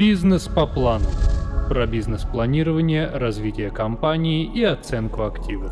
[0.00, 1.04] Бизнес по плану.
[1.68, 5.70] Про бизнес-планирование, развитие компании и оценку активов.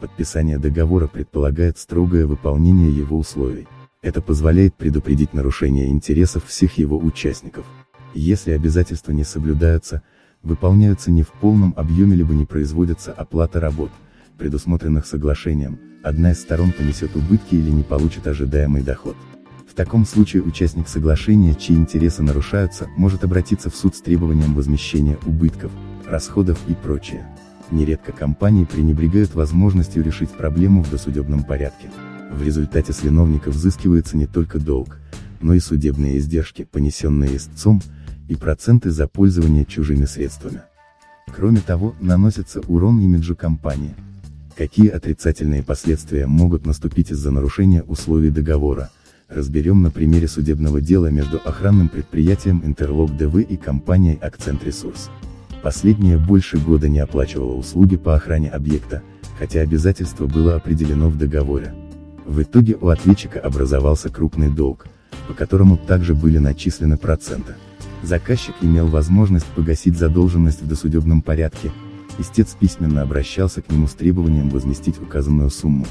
[0.00, 3.68] Подписание договора предполагает строгое выполнение его условий.
[4.02, 7.64] Это позволяет предупредить нарушение интересов всех его участников.
[8.12, 10.02] Если обязательства не соблюдаются,
[10.42, 13.92] выполняются не в полном объеме либо не производится оплата работ,
[14.36, 19.14] предусмотренных соглашением, одна из сторон понесет убытки или не получит ожидаемый доход.
[19.66, 25.18] В таком случае участник соглашения, чьи интересы нарушаются, может обратиться в суд с требованием возмещения
[25.26, 25.70] убытков,
[26.06, 27.26] расходов и прочее.
[27.70, 31.90] Нередко компании пренебрегают возможностью решить проблему в досудебном порядке.
[32.30, 34.98] В результате с виновника взыскивается не только долг,
[35.40, 37.82] но и судебные издержки, понесенные истцом,
[38.28, 40.62] и проценты за пользование чужими средствами.
[41.34, 43.94] Кроме того, наносится урон имиджу компании.
[44.56, 48.90] Какие отрицательные последствия могут наступить из-за нарушения условий договора,
[49.28, 55.10] разберем на примере судебного дела между охранным предприятием Interlock DV и компанией Акцент Ресурс.
[55.62, 59.02] Последняя больше года не оплачивала услуги по охране объекта,
[59.38, 61.74] хотя обязательство было определено в договоре.
[62.24, 64.86] В итоге у ответчика образовался крупный долг,
[65.28, 67.54] по которому также были начислены проценты.
[68.02, 71.72] Заказчик имел возможность погасить задолженность в досудебном порядке,
[72.18, 75.86] истец письменно обращался к нему с требованием возместить указанную сумму.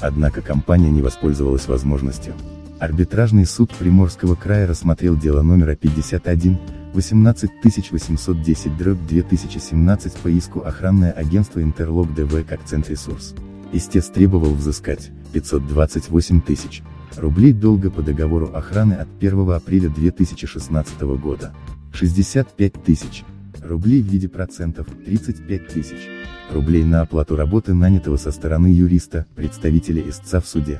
[0.00, 2.34] Однако компания не воспользовалась возможностью.
[2.78, 6.58] Арбитражный суд Приморского края рассмотрел дело номера 51,
[6.92, 13.34] 18810 дробь 2017 по иску охранное агентство Интерлок ДВ как Центресурс.
[13.72, 16.82] Истец требовал взыскать 528 тысяч
[17.16, 21.54] рублей долга по договору охраны от 1 апреля 2016 года.
[21.94, 23.24] 65 тысяч
[23.64, 26.08] рублей в виде процентов, 35 тысяч
[26.52, 30.78] рублей на оплату работы нанятого со стороны юриста, представителя истца в суде.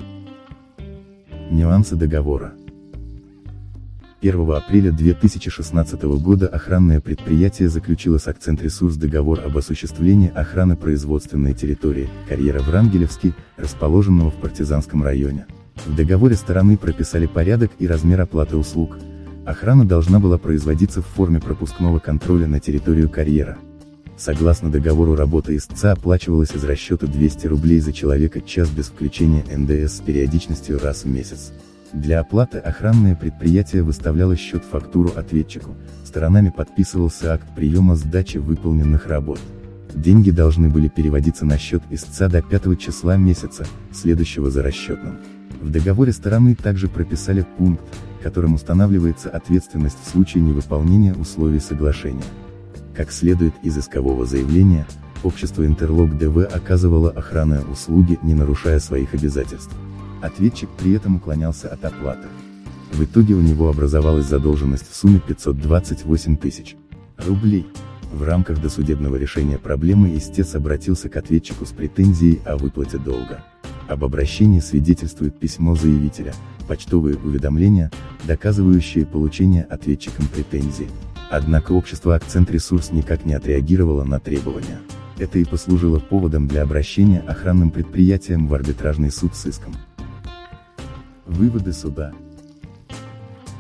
[1.51, 2.55] Нюансы договора.
[4.21, 11.55] 1 апреля 2016 года охранное предприятие заключило с Акцент Ресурс договор об осуществлении охраны производственной
[11.55, 15.47] территории, карьера Врангелевский, расположенного в Партизанском районе.
[15.85, 18.99] В договоре стороны прописали порядок и размер оплаты услуг.
[19.47, 23.57] Охрана должна была производиться в форме пропускного контроля на территорию карьера.
[24.17, 29.99] Согласно договору работа истца оплачивалась из расчета 200 рублей за человека час без включения НДС
[29.99, 31.53] с периодичностью раз в месяц.
[31.93, 39.39] Для оплаты охранное предприятие выставляло счет-фактуру ответчику, сторонами подписывался акт приема сдачи выполненных работ.
[39.95, 45.19] Деньги должны были переводиться на счет истца до 5 числа месяца, следующего за расчетным.
[45.61, 47.85] В договоре стороны также прописали пункт,
[48.23, 52.25] которым устанавливается ответственность в случае невыполнения условий соглашения.
[52.97, 54.87] Как следует из искового заявления,
[55.23, 59.75] общество Интерлок ДВ оказывало охранные услуги, не нарушая своих обязательств.
[60.23, 62.27] Ответчик при этом уклонялся от оплаты.
[62.93, 66.75] В итоге у него образовалась задолженность в сумме 528 тысяч
[67.19, 67.67] рублей.
[68.13, 73.45] В рамках досудебного решения проблемы истец обратился к ответчику с претензией о выплате долга.
[73.89, 76.33] Об обращении свидетельствует письмо заявителя,
[76.67, 77.91] почтовые уведомления,
[78.25, 80.89] доказывающие получение ответчиком претензий.
[81.31, 84.79] Однако общество Акцент Ресурс никак не отреагировало на требования.
[85.19, 89.75] Это и послужило поводом для обращения охранным предприятиям в арбитражный суд с иском.
[91.25, 92.13] Выводы суда.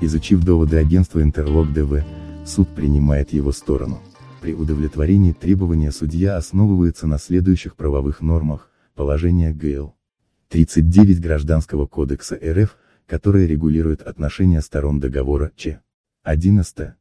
[0.00, 2.04] Изучив доводы агентства Интерлок ДВ,
[2.44, 4.00] суд принимает его сторону.
[4.43, 9.94] При удовлетворении требования судья основывается на следующих правовых нормах, положение ГЛ.
[10.50, 15.81] 39 Гражданского кодекса РФ, которые регулируют отношения сторон договора Ч.
[16.22, 16.94] 11.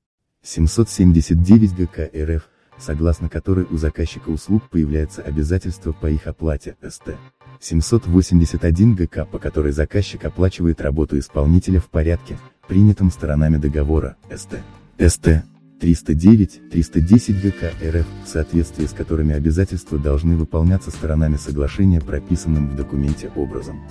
[0.45, 2.43] 779 ГК РФ,
[2.77, 7.15] согласно которой у заказчика услуг появляется обязательство по их оплате, СТ.
[7.59, 14.59] 781 ГК, по которой заказчик оплачивает работу исполнителя в порядке, принятом сторонами договора, СТ.
[14.99, 15.43] СТ.
[15.79, 22.75] 309, 310 ГК РФ, в соответствии с которыми обязательства должны выполняться сторонами соглашения прописанным в
[22.75, 23.81] документе образом.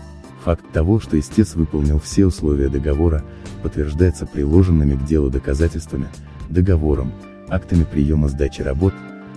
[0.45, 3.25] Факт того, что истец выполнил все условия договора,
[3.63, 6.07] подтверждается приложенными к делу доказательствами,
[6.49, 7.13] договором,
[7.49, 8.95] актами приема сдачи работ,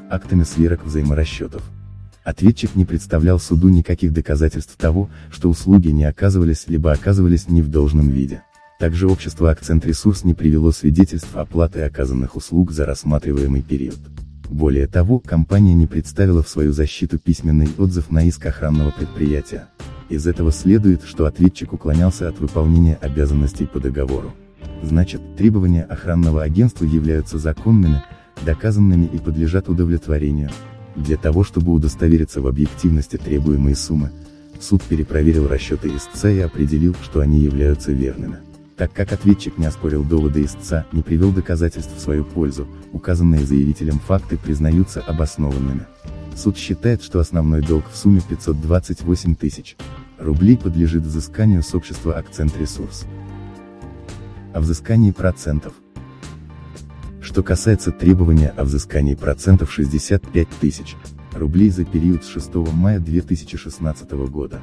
[0.10, 1.64] актами сверок взаиморасчетов.
[2.24, 7.70] Ответчик не представлял суду никаких доказательств того, что услуги не оказывались либо оказывались не в
[7.70, 8.44] должном виде.
[8.80, 13.98] Также общество Акцент Ресурс не привело свидетельств оплаты оказанных услуг за рассматриваемый период.
[14.50, 19.68] Более того, компания не представила в свою защиту письменный отзыв на иск охранного предприятия.
[20.10, 24.34] Из этого следует, что ответчик уклонялся от выполнения обязанностей по договору.
[24.84, 28.04] Значит, требования охранного агентства являются законными,
[28.46, 30.52] доказанными и подлежат удовлетворению.
[30.96, 34.12] Для того чтобы удостовериться в объективности требуемой суммы,
[34.60, 38.38] суд перепроверил расчеты истца и определил, что они являются верными.
[38.78, 44.00] Так как ответчик не оспорил доводы истца, не привел доказательств в свою пользу, указанные заявителем
[44.00, 45.86] факты признаются обоснованными.
[46.36, 49.76] Суд считает, что основной долг в сумме 528 тысяч
[50.20, 53.08] рублей подлежит взысканию с общества «Акцент Ресурс».
[54.58, 55.74] О взыскании процентов.
[57.22, 60.96] Что касается требования о взыскании процентов 65 тысяч
[61.36, 64.60] рублей за период с 6 мая 2016 года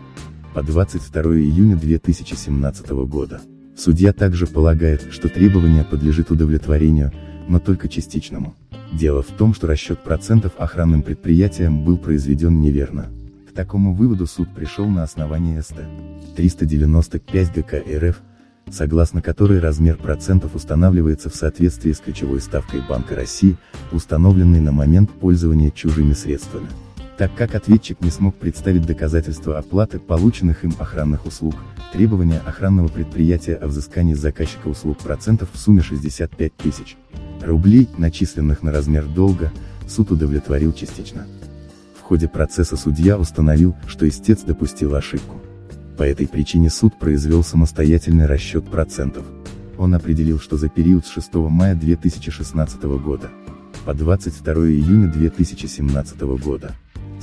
[0.53, 3.41] по 22 июня 2017 года.
[3.77, 7.13] Судья также полагает, что требование подлежит удовлетворению,
[7.47, 8.57] но только частичному.
[8.93, 13.13] Дело в том, что расчет процентов охранным предприятиям был произведен неверно.
[13.49, 15.77] К такому выводу суд пришел на основании СТ
[16.35, 18.21] 395 ГК РФ,
[18.71, 23.57] согласно которой размер процентов устанавливается в соответствии с ключевой ставкой Банка России,
[23.93, 26.69] установленной на момент пользования чужими средствами.
[27.17, 31.55] Так как ответчик не смог представить доказательства оплаты полученных им охранных услуг,
[31.93, 36.97] требования охранного предприятия о взыскании заказчика услуг процентов в сумме 65 тысяч
[37.41, 39.53] рублей, начисленных на размер долга,
[39.87, 41.27] суд удовлетворил частично.
[41.97, 45.44] В ходе процесса судья установил, что истец допустил ошибку.
[45.97, 49.25] По этой причине суд произвел самостоятельный расчет процентов.
[49.79, 53.31] Он определил, что за период с 6 мая 2016 года
[53.85, 56.75] по 22 июня 2017 года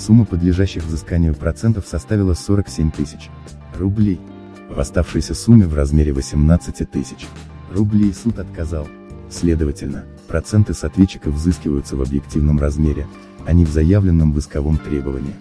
[0.01, 3.29] Сумма подлежащих взысканию процентов составила 47 тысяч
[3.77, 4.19] рублей.
[4.67, 7.27] В оставшейся сумме в размере 18 тысяч
[7.71, 8.87] рублей суд отказал.
[9.29, 13.05] Следовательно, проценты с ответчика взыскиваются в объективном размере,
[13.45, 15.35] а не в заявленном в исковом требовании.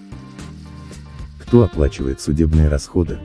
[1.51, 3.19] Кто оплачивает судебные расходы?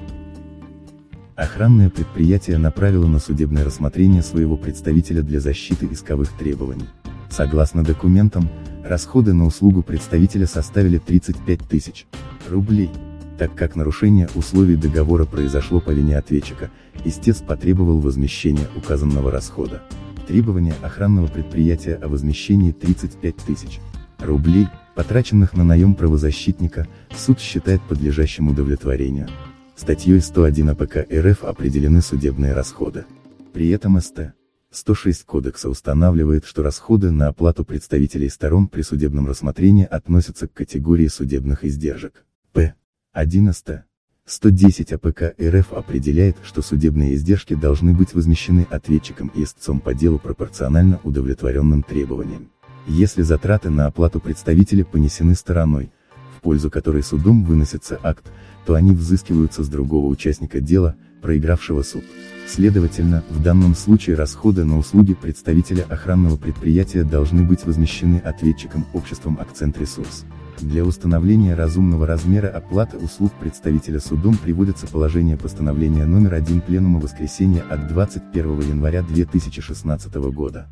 [1.35, 6.89] Охранное предприятие направило на судебное рассмотрение своего представителя для защиты исковых требований.
[7.29, 8.49] Согласно документам,
[8.85, 12.05] Расходы на услугу представителя составили 35 тысяч
[12.47, 12.91] рублей.
[13.39, 16.69] Так как нарушение условий договора произошло по вине ответчика,
[17.03, 19.81] истец потребовал возмещения указанного расхода.
[20.27, 23.79] Требование охранного предприятия о возмещении 35 тысяч
[24.19, 29.27] рублей, потраченных на наем правозащитника, суд считает подлежащим удовлетворению.
[29.75, 33.05] Статьей 101 АПК РФ определены судебные расходы.
[33.53, 34.33] При этом СТ
[34.71, 41.07] 106 Кодекса устанавливает, что расходы на оплату представителей сторон при судебном рассмотрении относятся к категории
[41.07, 42.25] судебных издержек.
[42.53, 42.73] П.
[43.13, 43.83] 11.
[44.25, 50.19] 110 АПК РФ определяет, что судебные издержки должны быть возмещены ответчиком и истцом по делу
[50.19, 52.49] пропорционально удовлетворенным требованиям.
[52.87, 55.91] Если затраты на оплату представителя понесены стороной,
[56.37, 58.31] в пользу которой судом выносится акт,
[58.65, 62.03] то они взыскиваются с другого участника дела, проигравшего суд.
[62.47, 69.39] Следовательно, в данном случае расходы на услуги представителя охранного предприятия должны быть возмещены ответчиком обществом
[69.41, 70.25] «Акцент Ресурс».
[70.59, 77.63] Для установления разумного размера оплаты услуг представителя судом приводится положение постановления номер 1 Пленума воскресенья
[77.67, 80.67] от 21 января 2016 года.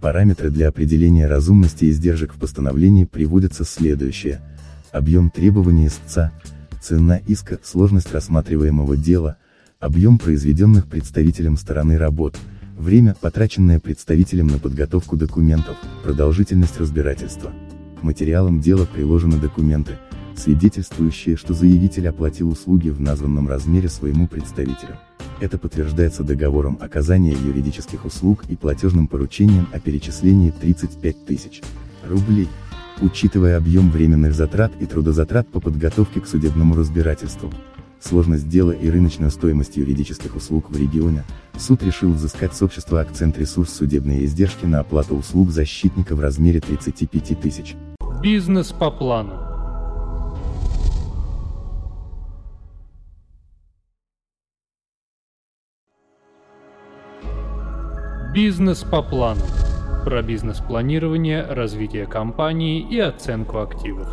[0.00, 4.40] Параметры для определения разумности издержек в постановлении приводятся следующие.
[4.92, 6.32] Объем требований истца,
[6.80, 9.36] цена иска, сложность рассматриваемого дела–
[9.80, 12.36] объем произведенных представителем стороны работ,
[12.76, 17.52] время, потраченное представителем на подготовку документов, продолжительность разбирательства.
[18.00, 19.98] К материалам дела приложены документы,
[20.36, 24.96] свидетельствующие, что заявитель оплатил услуги в названном размере своему представителю.
[25.40, 31.62] Это подтверждается договором оказания юридических услуг и платежным поручением о перечислении 35 тысяч
[32.06, 32.48] рублей,
[33.00, 37.52] учитывая объем временных затрат и трудозатрат по подготовке к судебному разбирательству
[38.00, 41.24] сложность дела и рыночную стоимость юридических услуг в регионе,
[41.58, 46.60] суд решил взыскать с общества «Акцент Ресурс» судебные издержки на оплату услуг защитника в размере
[46.60, 47.76] 35 тысяч.
[48.22, 49.47] Бизнес по плану.
[58.40, 59.40] Бизнес по плану.
[60.04, 64.06] Про бизнес-планирование, развитие компании и оценку активов.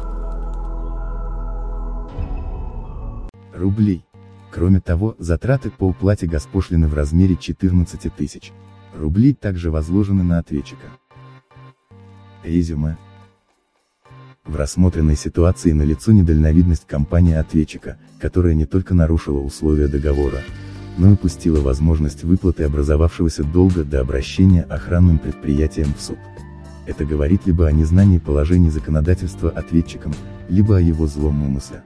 [3.53, 4.03] рублей.
[4.49, 8.51] Кроме того, затраты по уплате госпошлины в размере 14 тысяч
[8.97, 10.87] рублей также возложены на ответчика.
[12.43, 12.97] Резюме.
[14.43, 20.41] В рассмотренной ситуации налицо недальновидность компании-ответчика, которая не только нарушила условия договора,
[20.97, 26.17] но упустила возможность выплаты образовавшегося долга до обращения охранным предприятием в суд.
[26.85, 30.13] Это говорит либо о незнании положений законодательства ответчиком,
[30.49, 31.83] либо о его злом умысле.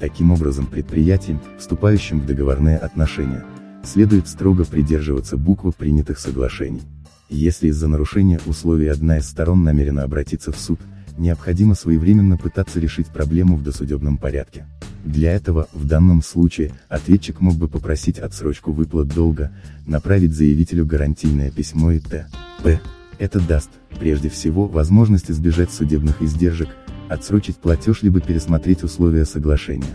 [0.00, 3.44] Таким образом предприятиям, вступающим в договорные отношения,
[3.84, 6.82] следует строго придерживаться буквы принятых соглашений.
[7.28, 10.80] Если из-за нарушения условий одна из сторон намерена обратиться в суд,
[11.18, 14.66] необходимо своевременно пытаться решить проблему в досудебном порядке.
[15.04, 19.50] Для этого, в данном случае, ответчик мог бы попросить отсрочку выплат долга,
[19.86, 22.80] направить заявителю гарантийное письмо и т.п.
[23.18, 26.68] Это даст, прежде всего, возможность избежать судебных издержек,
[27.08, 29.94] отсрочить платеж либо пересмотреть условия соглашения.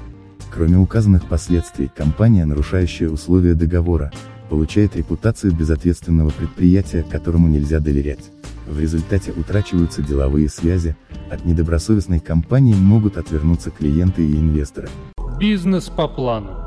[0.53, 4.11] Кроме указанных последствий, компания, нарушающая условия договора,
[4.49, 8.31] получает репутацию безответственного предприятия, которому нельзя доверять.
[8.65, 10.95] В результате утрачиваются деловые связи,
[11.29, 14.89] от недобросовестной компании могут отвернуться клиенты и инвесторы.
[15.39, 16.64] Бизнес по плану.